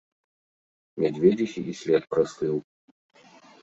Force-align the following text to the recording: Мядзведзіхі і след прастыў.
Мядзведзіхі 1.03 1.61
і 1.75 1.79
след 1.83 2.03
прастыў. 2.17 2.55